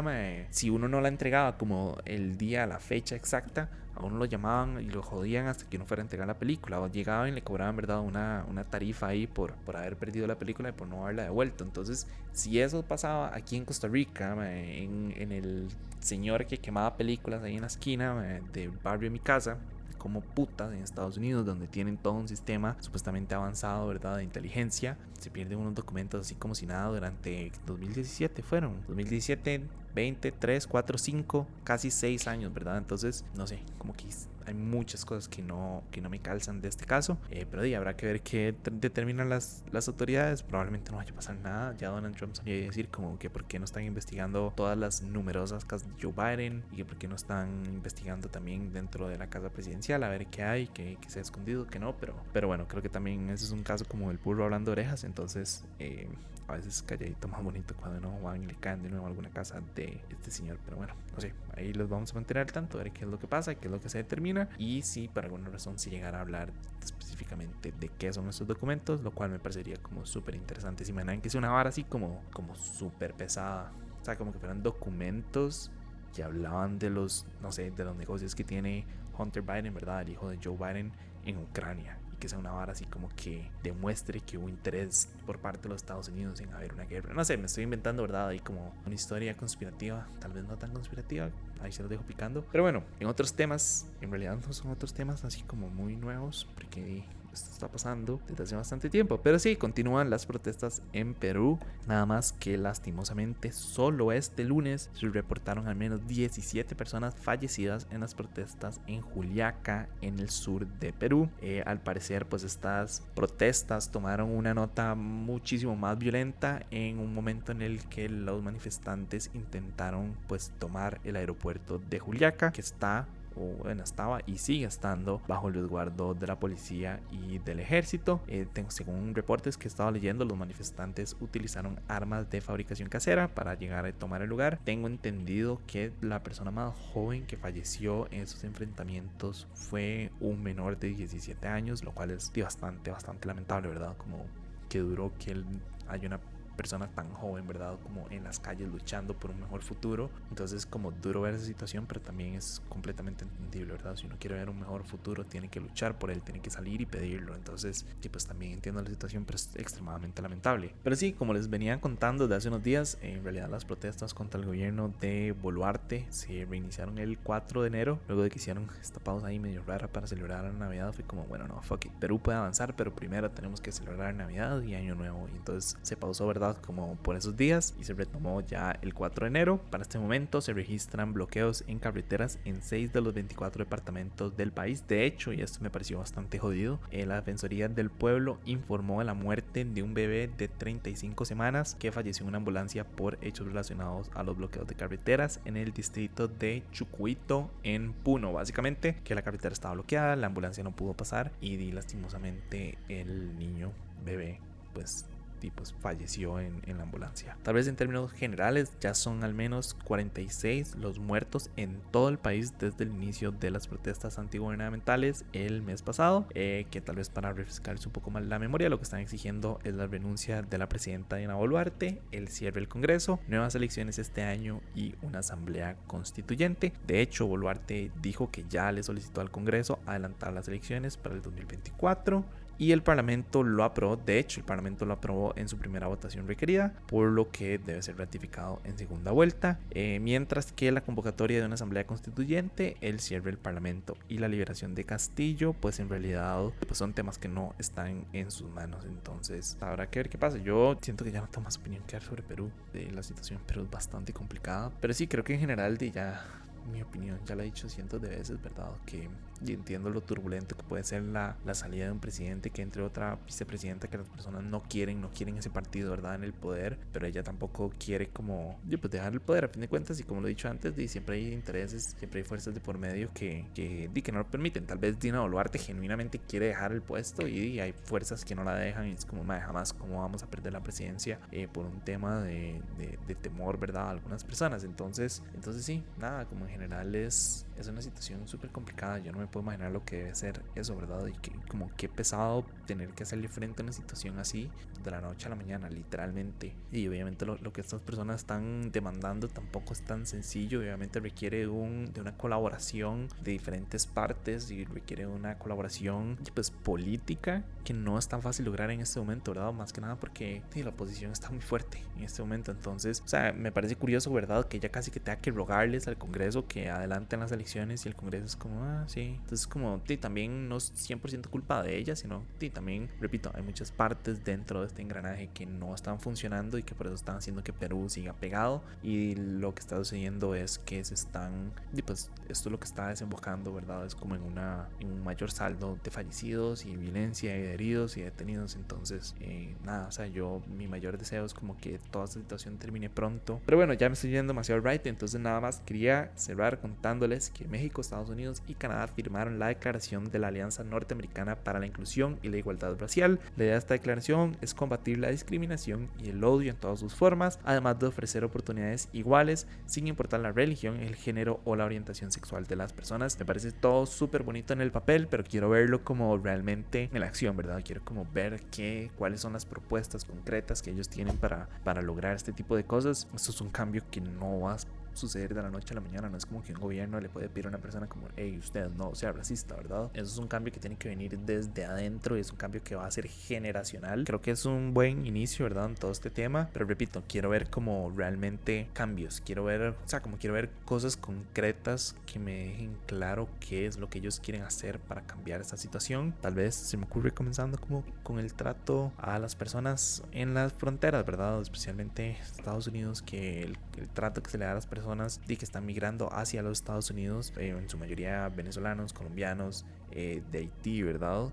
si 0.50 0.70
uno 0.70 0.88
no 0.88 1.00
la 1.00 1.08
entregaba 1.08 1.58
como 1.58 1.98
el 2.04 2.36
día, 2.36 2.66
la 2.66 2.78
fecha 2.78 3.14
exacta, 3.14 3.70
a 4.06 4.10
uno 4.10 4.18
lo 4.18 4.24
llamaban 4.24 4.80
y 4.80 4.86
lo 4.86 5.02
jodían 5.02 5.46
hasta 5.46 5.68
que 5.68 5.78
no 5.78 5.86
fuera 5.86 6.02
a 6.02 6.04
entregar 6.04 6.26
la 6.26 6.38
película. 6.38 6.80
O 6.80 6.88
llegaban 6.88 7.28
y 7.28 7.32
le 7.32 7.42
cobraban, 7.42 7.76
¿verdad?, 7.76 8.00
una, 8.00 8.44
una 8.48 8.64
tarifa 8.64 9.08
ahí 9.08 9.26
por, 9.26 9.54
por 9.54 9.76
haber 9.76 9.96
perdido 9.96 10.26
la 10.26 10.36
película 10.36 10.70
y 10.70 10.72
por 10.72 10.88
no 10.88 11.04
haberla 11.04 11.24
devuelto. 11.24 11.64
Entonces, 11.64 12.06
si 12.32 12.60
eso 12.60 12.82
pasaba 12.82 13.34
aquí 13.34 13.56
en 13.56 13.64
Costa 13.64 13.88
Rica, 13.88 14.34
en, 14.50 15.32
el 15.32 15.68
señor 16.00 16.46
que 16.46 16.58
quemaba 16.58 16.96
películas 16.96 17.42
ahí 17.42 17.54
en 17.54 17.60
la 17.60 17.66
esquina 17.68 18.40
del 18.52 18.70
barrio 18.70 19.08
de 19.08 19.10
mi 19.10 19.20
casa, 19.20 19.58
como 20.02 20.20
putas 20.20 20.72
en 20.72 20.82
Estados 20.82 21.16
Unidos, 21.16 21.46
donde 21.46 21.68
tienen 21.68 21.96
todo 21.96 22.14
un 22.14 22.26
sistema 22.26 22.76
supuestamente 22.80 23.36
avanzado, 23.36 23.86
¿verdad?, 23.86 24.16
de 24.16 24.24
inteligencia. 24.24 24.98
Se 25.20 25.30
pierden 25.30 25.60
unos 25.60 25.76
documentos 25.76 26.22
así 26.22 26.34
como 26.34 26.56
si 26.56 26.66
nada 26.66 26.88
durante 26.88 27.52
2017 27.66 28.42
fueron. 28.42 28.80
2017 28.88 29.62
20, 29.94 30.32
3, 30.32 30.66
4, 30.66 30.98
5, 30.98 31.46
casi 31.62 31.90
6 31.92 32.26
años, 32.26 32.52
¿verdad? 32.52 32.78
Entonces, 32.78 33.24
no 33.36 33.46
sé, 33.46 33.60
como 33.78 33.92
que 33.92 34.08
hay 34.46 34.54
muchas 34.54 35.04
cosas 35.04 35.28
que 35.28 35.42
no, 35.42 35.82
que 35.90 36.00
no 36.00 36.10
me 36.10 36.20
calzan 36.20 36.60
de 36.60 36.68
este 36.68 36.84
caso, 36.84 37.18
eh, 37.30 37.46
pero 37.50 37.62
sí, 37.62 37.74
habrá 37.74 37.96
que 37.96 38.06
ver 38.06 38.22
qué 38.22 38.54
determinan 38.70 39.28
las, 39.28 39.62
las 39.70 39.88
autoridades. 39.88 40.42
Probablemente 40.42 40.90
no 40.90 40.98
vaya 40.98 41.12
a 41.12 41.14
pasar 41.14 41.36
nada. 41.36 41.76
Ya 41.76 41.88
Donald 41.88 42.16
Trump 42.16 42.34
sabía 42.34 42.56
decir 42.56 42.88
como 42.88 43.18
que 43.18 43.30
por 43.30 43.44
qué 43.44 43.58
no 43.58 43.64
están 43.64 43.84
investigando 43.84 44.52
todas 44.56 44.76
las 44.76 45.02
numerosas 45.02 45.64
casas 45.64 45.88
de 45.88 45.94
Joe 46.02 46.12
Biden 46.12 46.64
y 46.72 46.76
que 46.76 46.84
por 46.84 46.96
qué 46.96 47.08
no 47.08 47.16
están 47.16 47.64
investigando 47.66 48.28
también 48.28 48.72
dentro 48.72 49.08
de 49.08 49.18
la 49.18 49.28
casa 49.28 49.50
presidencial 49.50 50.02
a 50.02 50.08
ver 50.08 50.26
qué 50.26 50.42
hay, 50.42 50.66
qué, 50.68 50.98
se 51.06 51.18
ha 51.18 51.22
escondido, 51.22 51.66
qué 51.66 51.78
no, 51.78 51.96
pero, 51.96 52.14
pero 52.32 52.48
bueno, 52.48 52.66
creo 52.68 52.82
que 52.82 52.88
también 52.88 53.30
ese 53.30 53.44
es 53.44 53.52
un 53.52 53.62
caso 53.62 53.84
como 53.86 54.10
el 54.10 54.18
burro 54.18 54.44
hablando 54.44 54.72
orejas, 54.72 55.04
entonces... 55.04 55.64
Eh, 55.78 56.08
a 56.48 56.54
veces 56.54 56.82
calladito 56.82 57.28
más 57.28 57.42
bonito 57.42 57.74
cuando 57.74 58.00
no 58.00 58.20
van 58.20 58.42
y 58.42 58.46
le 58.46 58.54
caen 58.54 58.82
de 58.82 58.90
nuevo 58.90 59.06
a 59.06 59.08
alguna 59.08 59.30
casa 59.30 59.60
de 59.74 60.00
este 60.10 60.30
señor. 60.30 60.58
Pero 60.64 60.76
bueno, 60.76 60.94
no 61.14 61.20
sé, 61.20 61.32
ahí 61.56 61.72
los 61.72 61.88
vamos 61.88 62.12
a 62.12 62.14
mantener 62.14 62.42
al 62.42 62.52
tanto, 62.52 62.78
a 62.78 62.82
ver 62.82 62.92
qué 62.92 63.04
es 63.04 63.10
lo 63.10 63.18
que 63.18 63.26
pasa, 63.26 63.54
qué 63.54 63.68
es 63.68 63.72
lo 63.72 63.80
que 63.80 63.88
se 63.88 63.98
determina 63.98 64.48
y 64.58 64.82
si 64.82 65.08
por 65.08 65.24
alguna 65.24 65.48
razón 65.48 65.78
si 65.78 65.90
llegara 65.90 66.18
a 66.18 66.20
hablar 66.22 66.52
específicamente 66.82 67.72
de 67.72 67.88
qué 67.88 68.12
son 68.12 68.28
estos 68.28 68.46
documentos, 68.46 69.02
lo 69.02 69.10
cual 69.10 69.30
me 69.30 69.38
parecería 69.38 69.76
como 69.76 70.04
súper 70.04 70.34
interesante. 70.34 70.84
Si 70.84 70.92
me 70.92 71.04
dan 71.04 71.20
que 71.20 71.30
sea 71.30 71.38
una 71.38 71.50
vara 71.50 71.68
así 71.68 71.84
como, 71.84 72.22
como 72.32 72.54
súper 72.54 73.14
pesada, 73.14 73.72
o 74.00 74.04
sea, 74.04 74.16
como 74.16 74.32
que 74.32 74.38
fueran 74.38 74.62
documentos 74.62 75.70
que 76.14 76.22
hablaban 76.22 76.78
de 76.78 76.90
los, 76.90 77.26
no 77.40 77.52
sé, 77.52 77.70
de 77.70 77.84
los 77.84 77.96
negocios 77.96 78.34
que 78.34 78.44
tiene 78.44 78.84
Hunter 79.16 79.42
Biden, 79.42 79.72
¿verdad? 79.72 80.02
El 80.02 80.10
hijo 80.10 80.28
de 80.28 80.38
Joe 80.42 80.56
Biden 80.56 80.92
en 81.24 81.38
Ucrania 81.38 82.01
que 82.22 82.28
sea 82.28 82.38
una 82.38 82.52
vara 82.52 82.70
así 82.70 82.84
como 82.84 83.08
que 83.16 83.50
demuestre 83.64 84.20
que 84.20 84.38
hubo 84.38 84.48
interés 84.48 85.08
por 85.26 85.40
parte 85.40 85.64
de 85.64 85.70
los 85.70 85.82
Estados 85.82 86.06
Unidos 86.06 86.40
en 86.40 86.54
haber 86.54 86.72
una 86.72 86.84
guerra. 86.84 87.12
No 87.12 87.24
sé, 87.24 87.36
me 87.36 87.46
estoy 87.46 87.64
inventando, 87.64 88.02
¿verdad? 88.02 88.28
Ahí 88.28 88.38
como 88.38 88.72
una 88.86 88.94
historia 88.94 89.36
conspirativa, 89.36 90.06
tal 90.20 90.32
vez 90.32 90.44
no 90.44 90.56
tan 90.56 90.70
conspirativa, 90.70 91.30
ahí 91.60 91.72
se 91.72 91.82
lo 91.82 91.88
dejo 91.88 92.04
picando. 92.04 92.46
Pero 92.52 92.62
bueno, 92.62 92.84
en 93.00 93.08
otros 93.08 93.34
temas, 93.34 93.88
en 94.00 94.10
realidad 94.10 94.38
no 94.46 94.52
son 94.52 94.70
otros 94.70 94.94
temas 94.94 95.24
así 95.24 95.42
como 95.42 95.68
muy 95.68 95.96
nuevos, 95.96 96.46
porque 96.54 97.04
esto 97.32 97.50
está 97.50 97.68
pasando 97.68 98.20
desde 98.28 98.44
hace 98.44 98.56
bastante 98.56 98.90
tiempo. 98.90 99.20
Pero 99.22 99.38
sí, 99.38 99.56
continúan 99.56 100.10
las 100.10 100.26
protestas 100.26 100.82
en 100.92 101.14
Perú. 101.14 101.58
Nada 101.86 102.06
más 102.06 102.32
que 102.32 102.56
lastimosamente 102.56 103.52
solo 103.52 104.12
este 104.12 104.44
lunes 104.44 104.90
se 104.94 105.08
reportaron 105.08 105.68
al 105.68 105.76
menos 105.76 106.06
17 106.06 106.74
personas 106.74 107.14
fallecidas 107.14 107.86
en 107.90 108.00
las 108.00 108.14
protestas 108.14 108.80
en 108.86 109.00
Juliaca, 109.00 109.88
en 110.00 110.18
el 110.18 110.30
sur 110.30 110.66
de 110.66 110.92
Perú. 110.92 111.28
Eh, 111.40 111.62
al 111.66 111.80
parecer, 111.80 112.26
pues 112.26 112.44
estas 112.44 113.02
protestas 113.14 113.90
tomaron 113.90 114.30
una 114.30 114.54
nota 114.54 114.94
muchísimo 114.94 115.76
más 115.76 115.98
violenta 115.98 116.62
en 116.70 116.98
un 116.98 117.14
momento 117.14 117.52
en 117.52 117.62
el 117.62 117.84
que 117.88 118.08
los 118.08 118.42
manifestantes 118.42 119.30
intentaron 119.34 120.16
pues 120.26 120.52
tomar 120.58 121.00
el 121.04 121.16
aeropuerto 121.16 121.78
de 121.78 121.98
Juliaca, 121.98 122.52
que 122.52 122.60
está 122.60 123.06
bueno, 123.42 123.82
estaba 123.82 124.20
y 124.26 124.38
sigue 124.38 124.66
estando 124.66 125.20
bajo 125.28 125.48
el 125.48 125.54
resguardo 125.54 126.14
de 126.14 126.26
la 126.26 126.38
policía 126.38 127.00
y 127.10 127.38
del 127.38 127.60
ejército. 127.60 128.20
Eh, 128.28 128.46
tengo, 128.52 128.70
según 128.70 129.14
reportes 129.14 129.56
que 129.56 129.64
he 129.64 129.68
estado 129.68 129.90
leyendo, 129.90 130.24
los 130.24 130.38
manifestantes 130.38 131.16
utilizaron 131.20 131.80
armas 131.88 132.30
de 132.30 132.40
fabricación 132.40 132.88
casera 132.88 133.28
para 133.28 133.54
llegar 133.54 133.86
a 133.86 133.92
tomar 133.92 134.22
el 134.22 134.28
lugar. 134.28 134.58
Tengo 134.64 134.86
entendido 134.86 135.60
que 135.66 135.92
la 136.00 136.22
persona 136.22 136.50
más 136.50 136.74
joven 136.92 137.26
que 137.26 137.36
falleció 137.36 138.08
en 138.10 138.22
esos 138.22 138.44
enfrentamientos 138.44 139.46
fue 139.54 140.10
un 140.20 140.42
menor 140.42 140.78
de 140.78 140.88
17 140.88 141.46
años, 141.48 141.84
lo 141.84 141.92
cual 141.92 142.10
es 142.10 142.32
bastante, 142.34 142.90
bastante 142.90 143.26
lamentable, 143.28 143.68
¿verdad? 143.68 143.96
Como 143.96 144.26
que 144.68 144.78
duró 144.78 145.12
que 145.18 145.32
él 145.32 145.44
haya 145.88 146.08
una 146.08 146.20
persona 146.62 146.86
tan 146.86 147.10
joven, 147.14 147.44
¿verdad? 147.48 147.76
Como 147.82 148.08
en 148.10 148.22
las 148.22 148.38
calles 148.38 148.68
luchando 148.68 149.14
por 149.14 149.32
un 149.32 149.40
mejor 149.40 149.62
futuro. 149.62 150.10
Entonces, 150.30 150.64
como 150.64 150.92
duro 150.92 151.22
ver 151.22 151.34
esa 151.34 151.44
situación, 151.44 151.86
pero 151.88 152.00
también 152.00 152.34
es 152.34 152.62
completamente 152.68 153.24
entendible, 153.24 153.72
¿verdad? 153.72 153.96
Si 153.96 154.06
uno 154.06 154.14
quiere 154.20 154.36
ver 154.36 154.48
un 154.48 154.60
mejor 154.60 154.84
futuro, 154.84 155.24
tiene 155.24 155.48
que 155.48 155.58
luchar 155.58 155.98
por 155.98 156.12
él, 156.12 156.22
tiene 156.22 156.40
que 156.40 156.50
salir 156.50 156.80
y 156.80 156.86
pedirlo. 156.86 157.34
Entonces, 157.34 157.84
sí, 158.00 158.08
pues 158.08 158.26
también 158.26 158.52
entiendo 158.52 158.80
la 158.80 158.88
situación, 158.88 159.24
pero 159.24 159.34
es 159.34 159.50
extremadamente 159.56 160.22
lamentable. 160.22 160.72
Pero 160.84 160.94
sí, 160.94 161.14
como 161.14 161.34
les 161.34 161.50
venía 161.50 161.80
contando 161.80 162.28
desde 162.28 162.36
hace 162.36 162.48
unos 162.48 162.62
días, 162.62 162.96
en 163.02 163.24
realidad 163.24 163.50
las 163.50 163.64
protestas 163.64 164.14
contra 164.14 164.38
el 164.38 164.46
gobierno 164.46 164.94
de 165.00 165.34
Boluarte 165.42 166.06
se 166.10 166.44
reiniciaron 166.44 166.98
el 166.98 167.18
4 167.18 167.62
de 167.62 167.66
enero, 167.66 167.98
luego 168.06 168.22
de 168.22 168.30
que 168.30 168.38
hicieron 168.38 168.68
esta 168.80 169.00
pausa 169.00 169.26
ahí 169.26 169.40
medio 169.40 169.64
rara 169.64 169.88
para 169.88 170.06
celebrar 170.06 170.44
la 170.44 170.52
Navidad. 170.52 170.92
Fue 170.92 171.04
como, 171.04 171.24
bueno, 171.24 171.48
no, 171.48 171.60
fuck 171.62 171.86
it. 171.86 171.92
Perú 171.98 172.20
puede 172.20 172.38
avanzar, 172.38 172.76
pero 172.76 172.94
primero 172.94 173.32
tenemos 173.32 173.60
que 173.60 173.72
celebrar 173.72 174.14
Navidad 174.14 174.62
y 174.62 174.74
Año 174.74 174.94
Nuevo. 174.94 175.28
Y 175.32 175.36
entonces 175.36 175.76
se 175.82 175.96
pausó, 175.96 176.26
¿verdad? 176.26 176.51
Como 176.60 176.96
por 176.96 177.16
esos 177.16 177.36
días 177.36 177.74
y 177.80 177.84
se 177.84 177.94
retomó 177.94 178.40
ya 178.40 178.78
el 178.82 178.94
4 178.94 179.24
de 179.24 179.28
enero. 179.28 179.60
Para 179.70 179.82
este 179.82 179.98
momento 179.98 180.40
se 180.40 180.52
registran 180.52 181.12
bloqueos 181.12 181.64
en 181.66 181.78
carreteras 181.78 182.38
en 182.44 182.62
6 182.62 182.92
de 182.92 183.00
los 183.00 183.14
24 183.14 183.64
departamentos 183.64 184.36
del 184.36 184.52
país. 184.52 184.86
De 184.88 185.04
hecho, 185.04 185.32
y 185.32 185.40
esto 185.40 185.60
me 185.62 185.70
pareció 185.70 185.98
bastante 185.98 186.38
jodido, 186.38 186.80
eh, 186.90 187.06
la 187.06 187.16
Defensoría 187.16 187.68
del 187.68 187.90
Pueblo 187.90 188.38
informó 188.44 189.00
de 189.00 189.04
la 189.04 189.14
muerte 189.14 189.64
de 189.64 189.82
un 189.82 189.94
bebé 189.94 190.28
de 190.36 190.48
35 190.48 191.24
semanas 191.24 191.76
que 191.78 191.92
falleció 191.92 192.24
en 192.24 192.28
una 192.28 192.38
ambulancia 192.38 192.84
por 192.84 193.18
hechos 193.22 193.46
relacionados 193.46 194.10
a 194.14 194.22
los 194.22 194.36
bloqueos 194.36 194.66
de 194.66 194.74
carreteras 194.74 195.40
en 195.44 195.56
el 195.56 195.72
distrito 195.72 196.28
de 196.28 196.62
Chucuito 196.72 197.50
en 197.62 197.92
Puno. 197.92 198.32
Básicamente 198.32 198.96
que 199.04 199.14
la 199.14 199.22
carretera 199.22 199.52
estaba 199.52 199.74
bloqueada, 199.74 200.16
la 200.16 200.26
ambulancia 200.26 200.64
no 200.64 200.72
pudo 200.72 200.94
pasar 200.94 201.32
y 201.40 201.70
lastimosamente 201.72 202.78
el 202.88 203.38
niño 203.38 203.72
bebé 204.04 204.40
pues 204.72 205.06
y 205.44 205.50
pues 205.50 205.72
falleció 205.72 206.40
en, 206.40 206.60
la 206.66 206.82
ambulancia. 206.82 207.36
Tal 207.42 207.54
vez 207.54 207.68
en 207.68 207.76
términos 207.76 208.12
generales 208.12 208.72
ya 208.80 208.94
son 208.94 209.24
al 209.24 209.34
menos 209.34 209.74
46 209.84 210.76
los 210.76 210.98
muertos 210.98 211.50
en 211.56 211.80
todo 211.90 212.08
el 212.08 212.18
país 212.18 212.54
desde 212.58 212.84
el 212.84 212.90
inicio 212.90 213.30
de 213.30 213.50
las 213.50 213.68
protestas 213.68 214.18
antigubernamentales 214.18 215.24
el 215.32 215.62
mes 215.62 215.82
pasado, 215.82 216.26
eh, 216.34 216.66
que 216.70 216.80
tal 216.80 216.96
vez 216.96 217.10
para 217.10 217.32
refrescarles 217.32 217.86
un 217.86 217.92
poco 217.92 218.10
más 218.10 218.24
la 218.24 218.38
memoria 218.38 218.68
lo 218.68 218.78
que 218.78 218.84
están 218.84 219.00
exigiendo 219.00 219.58
es 219.64 219.74
la 219.74 219.86
renuncia 219.86 220.42
de 220.42 220.58
la 220.58 220.68
presidenta 220.68 221.16
Diana 221.16 221.34
Boluarte, 221.34 222.00
el 222.12 222.28
cierre 222.28 222.60
del 222.60 222.68
Congreso, 222.68 223.20
nuevas 223.28 223.54
elecciones 223.54 223.98
este 223.98 224.22
año 224.22 224.60
y 224.74 224.94
una 225.02 225.20
asamblea 225.20 225.76
constituyente. 225.86 226.72
De 226.86 227.00
hecho, 227.00 227.26
Boluarte 227.26 227.90
dijo 228.00 228.30
que 228.30 228.44
ya 228.48 228.72
le 228.72 228.82
solicitó 228.82 229.20
al 229.20 229.30
Congreso 229.30 229.78
adelantar 229.86 230.32
las 230.32 230.48
elecciones 230.48 230.96
para 230.96 231.14
el 231.14 231.22
2024 231.22 232.24
y 232.62 232.70
el 232.70 232.84
Parlamento 232.84 233.42
lo 233.42 233.64
aprobó. 233.64 233.96
De 233.96 234.20
hecho, 234.20 234.38
el 234.38 234.46
Parlamento 234.46 234.86
lo 234.86 234.92
aprobó 234.92 235.32
en 235.34 235.48
su 235.48 235.58
primera 235.58 235.88
votación 235.88 236.28
requerida, 236.28 236.72
por 236.86 237.08
lo 237.08 237.28
que 237.28 237.58
debe 237.58 237.82
ser 237.82 237.98
ratificado 237.98 238.60
en 238.62 238.78
segunda 238.78 239.10
vuelta. 239.10 239.58
Eh, 239.72 239.98
mientras 240.00 240.52
que 240.52 240.70
la 240.70 240.80
convocatoria 240.80 241.40
de 241.40 241.46
una 241.46 241.56
asamblea 241.56 241.88
constituyente, 241.88 242.76
el 242.80 243.00
cierre 243.00 243.32
del 243.32 243.38
Parlamento 243.38 243.96
y 244.08 244.18
la 244.18 244.28
liberación 244.28 244.76
de 244.76 244.84
Castillo, 244.84 245.54
pues 245.54 245.80
en 245.80 245.88
realidad 245.88 246.52
pues 246.64 246.78
son 246.78 246.92
temas 246.92 247.18
que 247.18 247.26
no 247.26 247.52
están 247.58 248.04
en 248.12 248.30
sus 248.30 248.48
manos. 248.48 248.84
Entonces, 248.84 249.56
habrá 249.60 249.90
que 249.90 249.98
ver 249.98 250.08
qué 250.08 250.18
pasa. 250.18 250.38
Yo 250.38 250.78
siento 250.82 251.04
que 251.04 251.10
ya 251.10 251.20
no 251.20 251.26
tengo 251.26 251.42
más 251.42 251.56
opinión 251.56 251.82
que 251.84 251.94
dar 251.94 252.02
sobre 252.02 252.22
Perú. 252.22 252.52
De 252.72 252.92
la 252.92 253.02
situación 253.02 253.40
en 253.40 253.44
Perú 253.44 253.62
es 253.62 253.70
bastante 253.72 254.12
complicada. 254.12 254.70
Pero 254.80 254.94
sí, 254.94 255.08
creo 255.08 255.24
que 255.24 255.34
en 255.34 255.40
general 255.40 255.78
de 255.78 255.90
ya 255.90 256.24
mi 256.70 256.80
opinión, 256.80 257.18
ya 257.26 257.34
lo 257.34 257.42
he 257.42 257.46
dicho 257.46 257.68
cientos 257.68 258.00
de 258.00 258.08
veces, 258.08 258.40
¿verdad? 258.40 258.70
Que 258.86 259.08
y 259.44 259.52
entiendo 259.52 259.90
lo 259.90 260.00
turbulento 260.00 260.56
que 260.56 260.62
puede 260.62 260.84
ser 260.84 261.02
la, 261.02 261.36
la, 261.44 261.54
salida 261.54 261.86
de 261.86 261.92
un 261.92 262.00
presidente 262.00 262.50
que 262.50 262.62
entre 262.62 262.82
otra 262.82 263.18
vicepresidenta 263.26 263.88
que 263.88 263.98
las 263.98 264.08
personas 264.08 264.42
no 264.42 264.62
quieren, 264.62 265.00
no 265.00 265.10
quieren 265.12 265.36
ese 265.36 265.50
partido, 265.50 265.90
¿verdad? 265.90 266.14
En 266.16 266.24
el 266.24 266.32
poder, 266.32 266.78
pero 266.92 267.06
ella 267.06 267.22
tampoco 267.22 267.72
quiere 267.78 268.08
como, 268.08 268.58
pues 268.68 268.90
dejar 268.90 269.12
el 269.12 269.20
poder 269.20 269.44
a 269.44 269.48
fin 269.48 269.60
de 269.60 269.68
cuentas 269.68 270.00
y 270.00 270.04
como 270.04 270.20
lo 270.20 270.26
he 270.26 270.30
dicho 270.30 270.48
antes, 270.48 270.74
siempre 270.90 271.16
hay 271.16 271.32
intereses, 271.32 271.94
siempre 271.98 272.20
hay 272.20 272.24
fuerzas 272.24 272.54
de 272.54 272.60
por 272.60 272.78
medio 272.78 273.10
que, 273.14 273.46
que, 273.54 273.90
que 274.02 274.12
no 274.12 274.18
lo 274.18 274.26
permiten. 274.26 274.66
Tal 274.66 274.78
vez 274.78 274.98
Dina 274.98 275.20
Boluarte 275.20 275.58
genuinamente 275.58 276.18
quiere 276.18 276.46
dejar 276.46 276.72
el 276.72 276.82
puesto 276.82 277.26
y, 277.26 277.60
hay 277.60 277.72
fuerzas 277.72 278.24
que 278.24 278.34
no 278.34 278.44
la 278.44 278.56
dejan 278.56 278.88
y 278.88 278.92
es 278.92 279.04
como, 279.04 279.24
madre, 279.24 279.42
jamás 279.42 279.72
cómo 279.72 280.00
vamos 280.00 280.22
a 280.22 280.30
perder 280.30 280.52
la 280.52 280.62
presidencia 280.62 281.20
eh, 281.30 281.48
por 281.52 281.66
un 281.66 281.80
tema 281.80 282.20
de, 282.20 282.60
de, 282.78 282.98
de, 283.06 283.14
temor, 283.14 283.58
¿verdad? 283.58 283.86
A 283.86 283.90
algunas 283.90 284.24
personas. 284.24 284.64
Entonces, 284.64 285.22
entonces 285.34 285.64
sí, 285.64 285.82
nada, 285.98 286.24
como 286.24 286.46
en 286.46 286.50
general 286.50 286.94
es, 286.94 287.46
es 287.56 287.68
una 287.68 287.82
situación 287.82 288.26
súper 288.28 288.50
complicada. 288.50 288.98
Yo 288.98 289.12
no 289.12 289.18
me 289.18 289.26
puedo 289.26 289.44
imaginar 289.44 289.72
lo 289.72 289.84
que 289.84 289.96
debe 289.96 290.14
ser 290.14 290.42
eso, 290.54 290.76
¿verdad? 290.76 291.06
Y 291.06 291.12
que 291.12 291.32
como 291.48 291.70
qué 291.76 291.88
pesado 291.88 292.44
tener 292.66 292.90
que 292.90 293.02
hacerle 293.02 293.28
frente 293.28 293.62
a 293.62 293.64
una 293.64 293.72
situación 293.72 294.18
así 294.18 294.50
de 294.82 294.90
la 294.90 295.00
noche 295.00 295.26
a 295.26 295.30
la 295.30 295.36
mañana, 295.36 295.68
literalmente. 295.68 296.54
Y 296.70 296.88
obviamente 296.88 297.26
lo, 297.26 297.36
lo 297.36 297.52
que 297.52 297.60
estas 297.60 297.80
personas 297.80 298.16
están 298.16 298.72
demandando 298.72 299.28
tampoco 299.28 299.72
es 299.72 299.82
tan 299.82 300.06
sencillo. 300.06 300.60
Obviamente 300.60 301.00
requiere 301.00 301.46
un, 301.46 301.92
de 301.92 302.00
una 302.00 302.16
colaboración 302.16 303.08
de 303.22 303.32
diferentes 303.32 303.86
partes 303.86 304.50
y 304.50 304.64
requiere 304.64 305.06
una 305.06 305.38
colaboración 305.38 306.18
pues 306.34 306.50
política 306.50 307.44
que 307.64 307.74
no 307.74 307.98
es 307.98 308.08
tan 308.08 308.22
fácil 308.22 308.46
lograr 308.46 308.70
en 308.70 308.80
este 308.80 308.98
momento, 308.98 309.32
¿verdad? 309.32 309.52
Más 309.52 309.72
que 309.72 309.80
nada 309.80 309.96
porque 309.96 310.42
sí, 310.52 310.62
la 310.62 310.70
oposición 310.70 311.12
está 311.12 311.30
muy 311.30 311.40
fuerte 311.40 311.82
en 311.96 312.04
este 312.04 312.22
momento. 312.22 312.50
Entonces, 312.50 313.02
o 313.04 313.08
sea, 313.08 313.32
me 313.32 313.52
parece 313.52 313.76
curioso, 313.76 314.12
¿verdad? 314.12 314.46
Que 314.48 314.56
ella 314.56 314.70
casi 314.70 314.90
que 314.90 315.00
tenga 315.00 315.20
que 315.20 315.30
rogarles 315.30 315.86
al 315.86 315.96
Congreso 315.96 316.46
que 316.46 316.68
adelanten 316.68 317.20
las 317.20 317.30
elecciones 317.30 317.41
y 317.54 317.88
el 317.88 317.94
Congreso 317.94 318.24
es 318.24 318.36
como, 318.36 318.62
ah, 318.64 318.84
sí. 318.86 319.16
Entonces, 319.20 319.46
como, 319.46 319.80
sí, 319.86 319.96
también 319.96 320.48
no 320.48 320.56
es 320.56 320.72
100% 320.74 321.28
culpa 321.28 321.62
de 321.62 321.76
ella, 321.76 321.96
sino, 321.96 322.24
sí, 322.38 322.50
también, 322.50 322.88
repito, 323.00 323.30
hay 323.34 323.42
muchas 323.42 323.72
partes 323.72 324.24
dentro 324.24 324.60
de 324.60 324.66
este 324.68 324.82
engranaje 324.82 325.30
que 325.34 325.46
no 325.46 325.74
están 325.74 326.00
funcionando 326.00 326.58
y 326.58 326.62
que 326.62 326.74
por 326.74 326.86
eso 326.86 326.94
están 326.94 327.16
haciendo 327.16 327.42
que 327.42 327.52
Perú 327.52 327.88
siga 327.88 328.12
pegado. 328.12 328.62
Y 328.82 329.14
lo 329.14 329.54
que 329.54 329.60
está 329.60 329.76
sucediendo 329.76 330.34
es 330.34 330.58
que 330.58 330.84
se 330.84 330.94
están, 330.94 331.52
y 331.74 331.82
pues 331.82 332.10
esto 332.28 332.48
es 332.48 332.52
lo 332.52 332.58
que 332.58 332.66
está 332.66 332.88
desembocando, 332.88 333.52
¿verdad? 333.52 333.84
Es 333.86 333.94
como 333.94 334.14
en, 334.14 334.22
una, 334.22 334.68
en 334.80 334.90
un 334.90 335.02
mayor 335.02 335.30
saldo 335.30 335.78
de 335.82 335.90
fallecidos 335.90 336.64
y 336.64 336.76
violencia 336.76 337.36
y 337.36 337.42
de 337.42 337.54
heridos 337.54 337.96
y 337.96 338.02
detenidos. 338.02 338.54
Entonces, 338.56 339.14
eh, 339.20 339.54
nada, 339.64 339.88
o 339.88 339.92
sea, 339.92 340.06
yo, 340.06 340.42
mi 340.56 340.68
mayor 340.68 340.98
deseo 340.98 341.24
es 341.24 341.34
como 341.34 341.56
que 341.58 341.78
toda 341.90 342.04
esta 342.04 342.20
situación 342.20 342.58
termine 342.58 342.88
pronto. 342.88 343.40
Pero 343.44 343.56
bueno, 343.56 343.72
ya 343.74 343.88
me 343.88 343.94
estoy 343.94 344.10
yendo 344.10 344.32
demasiado 344.32 344.60
right, 344.60 344.86
entonces 344.86 345.20
nada 345.20 345.40
más 345.40 345.60
quería 345.66 346.12
cerrar 346.14 346.60
contándoles 346.60 347.31
que 347.32 347.46
México, 347.46 347.80
Estados 347.80 348.10
Unidos 348.10 348.42
y 348.46 348.54
Canadá 348.54 348.86
firmaron 348.88 349.38
la 349.38 349.48
declaración 349.48 350.10
de 350.10 350.18
la 350.18 350.28
Alianza 350.28 350.64
Norteamericana 350.64 351.36
para 351.36 351.58
la 351.58 351.66
Inclusión 351.66 352.18
y 352.22 352.28
la 352.28 352.36
Igualdad 352.36 352.76
Racial. 352.78 353.20
La 353.36 353.44
idea 353.44 353.52
de 353.54 353.58
esta 353.58 353.74
declaración 353.74 354.36
es 354.40 354.54
combatir 354.54 354.98
la 354.98 355.10
discriminación 355.10 355.88
y 355.98 356.10
el 356.10 356.22
odio 356.24 356.50
en 356.50 356.56
todas 356.56 356.80
sus 356.80 356.94
formas, 356.94 357.38
además 357.44 357.78
de 357.78 357.86
ofrecer 357.86 358.24
oportunidades 358.24 358.88
iguales 358.92 359.46
sin 359.66 359.86
importar 359.86 360.20
la 360.20 360.32
religión, 360.32 360.80
el 360.80 360.96
género 360.96 361.40
o 361.44 361.56
la 361.56 361.64
orientación 361.64 362.12
sexual 362.12 362.46
de 362.46 362.56
las 362.56 362.72
personas. 362.72 363.18
Me 363.18 363.24
parece 363.24 363.52
todo 363.52 363.86
súper 363.86 364.22
bonito 364.22 364.52
en 364.52 364.60
el 364.60 364.70
papel, 364.70 365.08
pero 365.08 365.24
quiero 365.24 365.50
verlo 365.50 365.84
como 365.84 366.16
realmente 366.18 366.90
en 366.92 367.00
la 367.00 367.06
acción, 367.06 367.36
¿verdad? 367.36 367.62
Quiero 367.64 367.84
como 367.84 368.06
ver 368.12 368.42
qué, 368.50 368.90
cuáles 368.96 369.20
son 369.20 369.32
las 369.32 369.46
propuestas 369.46 370.04
concretas 370.04 370.62
que 370.62 370.70
ellos 370.70 370.88
tienen 370.88 371.16
para, 371.16 371.48
para 371.64 371.82
lograr 371.82 372.14
este 372.14 372.32
tipo 372.32 372.56
de 372.56 372.64
cosas. 372.64 373.08
Esto 373.14 373.30
es 373.30 373.40
un 373.40 373.50
cambio 373.50 373.82
que 373.90 374.00
no 374.00 374.40
va 374.40 374.56
suceder 374.94 375.34
de 375.34 375.42
la 375.42 375.50
noche 375.50 375.72
a 375.72 375.74
la 375.74 375.80
mañana. 375.80 376.08
No 376.08 376.16
es 376.16 376.26
como 376.26 376.42
que 376.42 376.52
un 376.52 376.60
gobierno 376.60 377.00
le 377.00 377.08
puede 377.08 377.28
pedir 377.28 377.46
a 377.46 377.48
una 377.48 377.58
persona 377.58 377.86
como, 377.86 378.08
hey, 378.16 378.36
usted 378.38 378.68
no 378.70 378.94
sea 378.94 379.12
racista, 379.12 379.56
¿verdad? 379.56 379.90
Eso 379.94 380.04
es 380.04 380.18
un 380.18 380.28
cambio 380.28 380.52
que 380.52 380.60
tiene 380.60 380.76
que 380.76 380.88
venir 380.88 381.18
desde 381.18 381.64
adentro 381.64 382.16
y 382.16 382.20
es 382.20 382.30
un 382.30 382.36
cambio 382.36 382.62
que 382.62 382.74
va 382.74 382.86
a 382.86 382.90
ser 382.90 383.06
generacional. 383.08 384.04
Creo 384.04 384.20
que 384.20 384.32
es 384.32 384.44
un 384.44 384.74
buen 384.74 385.06
inicio, 385.06 385.44
¿verdad? 385.44 385.66
En 385.66 385.74
todo 385.74 385.90
este 385.90 386.10
tema. 386.10 386.48
Pero 386.52 386.66
repito, 386.66 387.02
quiero 387.08 387.30
ver 387.30 387.50
como 387.50 387.92
realmente 387.94 388.68
cambios. 388.72 389.22
Quiero 389.24 389.44
ver, 389.44 389.62
o 389.62 389.88
sea, 389.88 390.02
como 390.02 390.18
quiero 390.18 390.34
ver 390.34 390.50
cosas 390.64 390.96
concretas 390.96 391.96
que 392.06 392.18
me 392.18 392.48
dejen 392.48 392.76
claro 392.86 393.28
qué 393.40 393.66
es 393.66 393.78
lo 393.78 393.88
que 393.88 393.98
ellos 393.98 394.20
quieren 394.20 394.42
hacer 394.42 394.78
para 394.78 395.02
cambiar 395.02 395.40
esta 395.40 395.56
situación. 395.56 396.14
Tal 396.20 396.34
vez 396.34 396.54
se 396.54 396.76
me 396.76 396.84
ocurre 396.84 397.12
comenzando 397.12 397.58
como 397.58 397.84
con 398.02 398.18
el 398.18 398.34
trato 398.34 398.92
a 398.98 399.18
las 399.18 399.36
personas 399.36 400.02
en 400.12 400.34
las 400.34 400.52
fronteras, 400.52 401.04
¿verdad? 401.06 401.40
Especialmente 401.40 402.10
Estados 402.10 402.66
Unidos, 402.66 403.02
que 403.02 403.42
el, 403.42 403.58
el 403.78 403.88
trato 403.88 404.22
que 404.22 404.30
se 404.30 404.38
le 404.38 404.44
da 404.44 404.52
a 404.52 404.54
las 404.54 404.66
personas 404.66 404.81
personas 404.82 405.20
que 405.26 405.44
están 405.44 405.64
migrando 405.64 406.12
hacia 406.12 406.42
los 406.42 406.58
Estados 406.58 406.90
Unidos, 406.90 407.32
eh, 407.36 407.50
en 407.50 407.68
su 407.68 407.78
mayoría 407.78 408.28
venezolanos, 408.28 408.92
colombianos, 408.92 409.64
eh, 409.92 410.22
de 410.32 410.38
Haití, 410.38 410.82
¿verdad? 410.82 411.28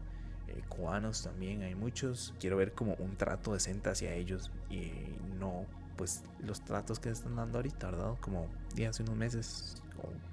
Eh, 0.47 0.61
cubanos 0.69 1.23
también 1.23 1.63
hay 1.63 1.73
muchos. 1.73 2.33
Quiero 2.39 2.57
ver 2.57 2.73
como 2.73 2.93
un 2.95 3.15
trato 3.17 3.53
decente 3.53 3.89
hacia 3.89 4.13
ellos 4.13 4.51
y 4.69 4.91
no 5.39 5.65
pues 5.97 6.23
los 6.39 6.61
tratos 6.61 6.99
que 6.99 7.09
están 7.09 7.35
dando 7.35 7.57
ahorita, 7.57 7.89
¿verdad? 7.91 8.13
Como 8.21 8.47
días 8.75 8.91
hace 8.91 9.03
unos 9.03 9.17
meses 9.17 9.81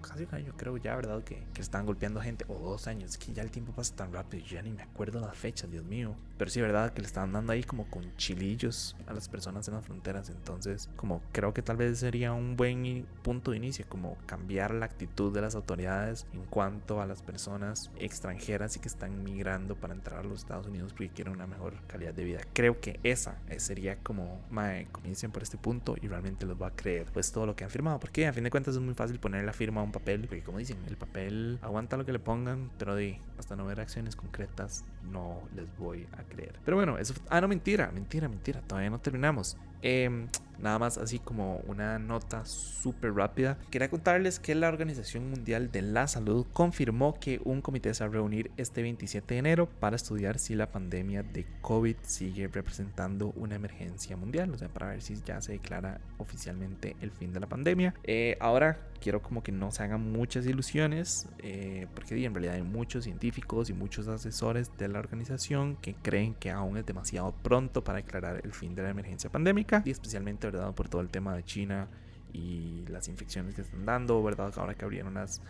casi 0.01 0.25
un 0.25 0.35
año 0.35 0.53
creo 0.57 0.77
ya, 0.77 0.95
¿verdad? 0.95 1.25
Que, 1.25 1.43
que 1.53 1.61
están 1.61 1.87
golpeando 1.87 2.21
gente, 2.21 2.45
o 2.49 2.55
dos 2.55 2.87
años, 2.87 3.17
que 3.19 3.33
ya 3.33 3.43
el 3.43 3.51
tiempo 3.51 3.73
pasa 3.73 3.97
tan 3.97 4.13
rápido, 4.13 4.45
ya 4.47 4.63
ni 4.63 4.71
me 4.71 4.83
acuerdo 4.83 5.21
las 5.21 5.37
fechas, 5.37 5.71
Dios 5.71 5.85
mío. 5.85 6.15
Pero 6.39 6.51
sí, 6.51 6.61
¿verdad? 6.61 6.93
Que 6.93 7.01
le 7.01 7.07
están 7.07 7.33
dando 7.33 7.53
ahí 7.53 7.63
como 7.63 7.87
con 7.91 8.15
chilillos 8.17 8.97
a 9.07 9.13
las 9.13 9.29
personas 9.29 9.67
en 9.69 9.75
las 9.75 9.85
fronteras, 9.85 10.29
entonces 10.31 10.89
como 10.97 11.23
creo 11.33 11.55
que 11.55 11.63
tal 11.63 11.77
vez 11.77 11.99
sería 11.99 12.33
un 12.33 12.57
buen 12.57 13.07
punto 13.23 13.51
de 13.51 13.57
inicio, 13.57 13.87
como 13.89 14.17
cambiar 14.27 14.75
la 14.75 14.87
actitud 14.87 15.33
de 15.33 15.41
las 15.41 15.55
autoridades 15.55 16.27
en 16.33 16.45
cuanto 16.45 17.01
a 17.01 17.07
las 17.07 17.23
personas 17.23 17.91
extranjeras 17.99 18.77
y 18.77 18.81
que 18.81 18.89
están 18.89 19.25
migrando 19.25 19.77
para 19.77 19.95
entrar 19.95 20.21
a 20.21 20.23
los 20.25 20.41
Estados 20.41 20.67
Unidos 20.67 20.93
porque 20.93 21.09
quieren 21.09 21.35
una 21.35 21.47
mejor 21.47 21.75
calidad 21.87 22.15
de 22.15 22.25
vida. 22.25 22.41
Creo 22.53 22.81
que 22.81 23.01
esa 23.03 23.39
sería 23.59 23.97
como, 23.99 24.41
mae, 24.51 24.87
comiencen 24.93 25.31
por 25.31 25.43
este 25.43 25.57
punto 25.57 25.97
y 26.01 26.09
realmente 26.09 26.47
los 26.47 26.61
va 26.61 26.69
a 26.69 26.77
creer 26.77 27.07
pues 27.13 27.33
todo 27.33 27.47
lo 27.47 27.57
que 27.57 27.65
han 27.65 27.71
firmado, 27.71 27.99
porque 27.99 28.27
a 28.27 28.33
fin 28.33 28.45
de 28.45 28.51
cuentas 28.51 28.75
es 28.75 28.81
muy 28.81 28.95
fácil 28.95 29.19
poner 29.19 29.45
la 29.45 29.53
firma 29.53 29.81
a 29.81 29.85
un 29.85 29.93
papel, 29.93 30.23
porque 30.23 30.43
como 30.43 30.59
dicen, 30.59 30.79
el 30.87 30.97
papel 30.97 31.59
aguanta 31.63 31.97
lo 31.97 32.05
que 32.05 32.13
le 32.13 32.19
pongan, 32.19 32.71
pero 32.79 32.95
de 32.95 33.21
hasta 33.39 33.57
no 33.57 33.67
ver 33.67 33.81
acciones 33.81 34.17
concretas 34.17 34.85
no 35.11 35.41
les 35.55 35.67
voy 35.79 36.07
a 36.19 36.23
creer. 36.27 36.55
Pero 36.65 36.77
bueno, 36.77 36.99
eso... 36.99 37.15
Ah, 37.29 37.41
no, 37.41 37.49
mentira, 37.49 37.91
mentira, 37.93 38.29
mentira, 38.29 38.61
todavía 38.61 38.91
no 38.91 39.01
terminamos. 39.01 39.57
Eh, 39.83 40.29
Nada 40.59 40.79
más 40.79 40.97
así 40.99 41.19
como 41.19 41.59
una 41.67 41.99
nota 41.99 42.45
súper 42.45 43.15
rápida. 43.15 43.59
Quería 43.71 43.91
contarles 43.91 44.39
que 44.39 44.55
la 44.55 44.69
Organización 44.69 45.29
Mundial 45.31 45.71
de 45.71 45.83
la 45.83 46.07
Salud 46.09 46.47
confirmó 46.53 47.19
que 47.21 47.41
un 47.45 47.61
comité 47.61 47.93
se 47.93 48.05
va 48.05 48.11
a 48.11 48.13
reunir 48.13 48.51
este 48.57 48.83
27 48.83 49.35
de 49.35 49.39
enero 49.39 49.69
para 49.69 49.97
estudiar 49.97 50.39
si 50.39 50.55
la 50.55 50.71
pandemia 50.71 51.23
de 51.23 51.47
COVID 51.61 51.97
sigue 52.03 52.49
representando 52.49 53.33
una 53.37 53.57
emergencia 53.57 54.17
mundial. 54.17 54.51
O 54.53 54.59
sea, 54.59 54.69
para 54.69 54.89
ver 54.89 55.03
si 55.03 55.17
ya 55.23 55.41
se 55.43 55.53
declara 55.53 56.01
oficialmente 56.19 56.97
el 57.01 57.11
fin 57.11 57.33
de 57.33 57.41
la 57.41 57.47
pandemia. 57.47 57.95
Eh, 58.05 58.37
ahora 58.41 58.79
quiero 59.01 59.21
como 59.21 59.43
que 59.43 59.53
no 59.53 59.71
se 59.71 59.83
hagan 59.83 60.11
muchas 60.11 60.47
ilusiones, 60.47 61.29
eh, 61.39 61.87
porque 61.95 62.25
en 62.25 62.35
realidad 62.35 62.55
hay 62.55 62.63
muchos 62.63 63.05
científicos 63.05 63.69
y 63.69 63.75
muchos 63.75 64.09
asesores 64.09 64.71
de 64.79 64.89
la 64.89 64.99
organización 64.99 65.77
que 65.77 65.95
creen 65.95 66.35
que 66.35 66.51
aún 66.51 66.79
es 66.79 66.87
demasiado 66.87 67.35
pronto 67.43 67.85
para 67.85 67.97
declarar 67.99 68.41
el 68.43 68.53
fin 68.53 68.75
de 68.75 68.83
la 68.83 68.91
emergencia 68.91 69.31
pandémica 69.31 69.66
y 69.85 69.91
especialmente 69.91 70.51
¿verdad? 70.51 70.75
Por 70.75 70.89
todo 70.89 71.01
el 71.01 71.09
tema 71.09 71.35
de 71.35 71.45
China 71.45 71.89
y 72.33 72.85
las 72.89 73.09
infecciones 73.09 73.55
que 73.55 73.63
están 73.63 73.85
dando, 73.87 74.23
¿verdad? 74.23 74.53
Ahora 74.57 74.75
que 74.75 74.85
abrieron 74.85 75.15
las, 75.15 75.41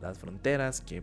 las 0.00 0.18
fronteras, 0.18 0.80
que 0.80 1.02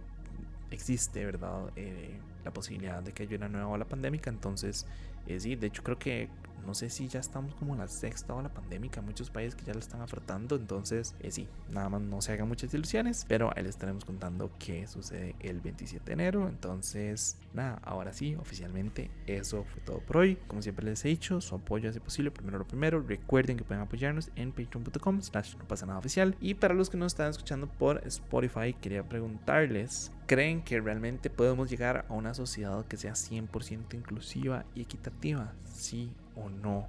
existe, 0.72 1.26
¿verdad? 1.26 1.72
Eh, 1.76 2.20
la 2.44 2.52
posibilidad 2.52 3.02
de 3.02 3.12
que 3.14 3.24
haya 3.24 3.38
una 3.38 3.50
nueva 3.50 3.68
ola 3.68 3.86
pandémica. 3.86 4.30
Entonces, 4.30 4.86
eh, 5.28 5.40
sí, 5.40 5.56
de 5.56 5.68
hecho 5.68 5.84
creo 5.84 5.98
que 6.00 6.30
no 6.66 6.74
sé 6.74 6.90
si 6.90 7.08
ya 7.08 7.20
estamos 7.20 7.56
como 7.56 7.74
en 7.74 7.80
la 7.80 7.88
sexta 7.88 8.34
ola 8.34 8.50
pandémica, 8.50 9.02
muchos 9.02 9.30
países 9.30 9.56
que 9.56 9.66
ya 9.66 9.74
lo 9.74 9.80
están 9.80 10.02
afrontando, 10.02 10.56
entonces 10.56 11.16
eh, 11.20 11.32
sí, 11.32 11.48
nada 11.72 11.90
más 11.90 12.02
no 12.02 12.22
se 12.22 12.34
hagan 12.34 12.48
muchas 12.48 12.74
ilusiones, 12.74 13.26
pero 13.28 13.52
ahí 13.56 13.64
les 13.64 13.76
estaremos 13.76 14.06
contando 14.06 14.52
qué 14.60 14.88
sucede 14.88 15.36
el 15.40 15.62
27 15.62 16.06
de 16.06 16.14
enero, 16.14 16.48
entonces 16.48 17.38
nada, 17.54 17.80
ahora 17.84 18.14
sí, 18.14 18.36
oficialmente 18.36 19.10
eso 19.28 19.64
fue 19.64 19.82
todo 19.82 20.00
por 20.00 20.18
hoy, 20.18 20.38
como 20.48 20.62
siempre 20.62 20.86
les 20.86 21.04
he 21.06 21.10
dicho, 21.10 21.42
su 21.42 21.56
apoyo 21.56 21.90
hace 21.90 22.00
posible, 22.00 22.32
primero 22.32 22.60
lo 22.60 22.68
primero, 22.68 23.02
recuerden 23.02 23.58
que 23.58 23.64
pueden 23.64 23.84
apoyarnos 23.84 24.32
en 24.36 24.52
patreon.com 24.52 25.22
slash 25.22 25.56
no 25.58 25.68
pasa 25.68 25.86
nada 25.86 26.00
oficial, 26.00 26.36
y 26.40 26.56
para 26.56 26.74
los 26.74 26.90
que 26.90 26.98
nos 26.98 27.14
están 27.14 27.30
escuchando 27.30 27.68
por 27.68 28.06
Spotify, 28.08 28.74
quería 28.74 29.08
preguntarles, 29.08 30.12
¿creen 30.28 30.62
que 30.62 30.80
realmente 30.80 31.30
podemos 31.30 31.70
llegar 31.70 32.06
a 32.10 32.14
una 32.14 32.34
sociedad 32.34 32.86
que 32.86 32.98
sea 32.98 33.14
100% 33.14 33.94
inclusiva 33.94 34.66
y 34.76 34.82
equitativa? 34.82 35.54
Sí 35.64 36.12
o 36.44 36.50
no? 36.50 36.88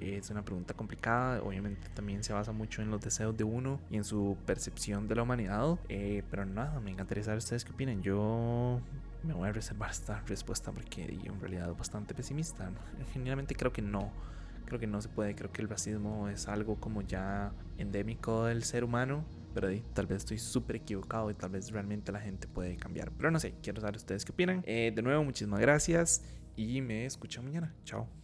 Es 0.00 0.30
una 0.30 0.44
pregunta 0.44 0.74
complicada, 0.74 1.40
obviamente 1.42 1.88
también 1.94 2.24
se 2.24 2.32
basa 2.32 2.50
mucho 2.50 2.82
en 2.82 2.90
los 2.90 3.00
deseos 3.00 3.36
de 3.36 3.44
uno 3.44 3.78
y 3.88 3.96
en 3.96 4.04
su 4.04 4.36
percepción 4.46 5.06
de 5.06 5.14
la 5.14 5.22
humanidad, 5.22 5.78
eh, 5.88 6.24
pero 6.28 6.44
nada, 6.44 6.80
me 6.80 6.90
encantaría 6.90 7.22
saber 7.22 7.38
ustedes 7.38 7.64
qué 7.64 7.70
opinan. 7.70 8.02
Yo 8.02 8.80
me 9.22 9.32
voy 9.32 9.48
a 9.48 9.52
reservar 9.52 9.92
esta 9.92 10.20
respuesta 10.26 10.72
porque 10.72 11.04
en 11.04 11.40
realidad 11.40 11.72
bastante 11.76 12.14
pesimista. 12.14 12.68
Generalmente 13.12 13.54
creo 13.54 13.72
que 13.72 13.80
no, 13.80 14.10
creo 14.64 14.80
que 14.80 14.88
no 14.88 15.00
se 15.00 15.08
puede, 15.08 15.36
creo 15.36 15.52
que 15.52 15.62
el 15.62 15.68
racismo 15.68 16.28
es 16.28 16.48
algo 16.48 16.80
como 16.80 17.02
ya 17.02 17.52
endémico 17.78 18.46
del 18.46 18.64
ser 18.64 18.82
humano 18.82 19.24
pero 19.52 19.68
tal 19.92 20.06
vez 20.06 20.18
estoy 20.18 20.38
súper 20.38 20.76
equivocado 20.76 21.30
y 21.30 21.34
tal 21.34 21.50
vez 21.50 21.70
realmente 21.70 22.12
la 22.12 22.20
gente 22.20 22.48
puede 22.48 22.76
cambiar. 22.76 23.10
Pero 23.12 23.30
no 23.30 23.38
sé, 23.38 23.54
quiero 23.62 23.80
saber 23.80 23.96
ustedes 23.96 24.24
qué 24.24 24.32
opinan. 24.32 24.62
Eh, 24.66 24.92
de 24.94 25.02
nuevo, 25.02 25.22
muchísimas 25.24 25.60
gracias 25.60 26.22
y 26.56 26.80
me 26.80 27.06
escuchan 27.06 27.44
mañana. 27.44 27.74
Chao. 27.84 28.21